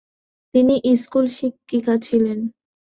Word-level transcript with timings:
তিনি 0.53 0.75
স্কুল 1.01 1.25
শিক্ষিকা 1.37 1.93
ছিলেন। 2.05 2.39